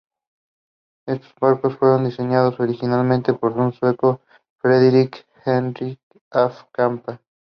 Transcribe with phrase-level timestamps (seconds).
[1.05, 4.21] Estos barcos fueron diseñados originalmente por un sueco,
[4.57, 5.99] Fredrik Henrik
[6.31, 7.19] af Chapman.